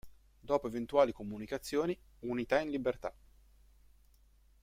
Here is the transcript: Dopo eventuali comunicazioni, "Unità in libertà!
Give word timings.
Dopo 0.39 0.65
eventuali 0.65 1.11
comunicazioni, 1.13 1.95
"Unità 2.21 2.59
in 2.59 2.71
libertà! 2.71 3.15